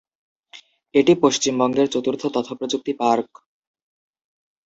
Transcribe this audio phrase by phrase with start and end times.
[0.95, 3.29] এটি পশ্চিমবঙ্গের চতুর্থ তথ্যপ্রযুক্তি পার্ক।